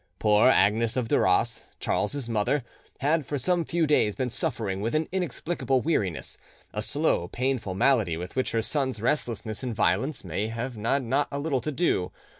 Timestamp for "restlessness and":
8.99-9.75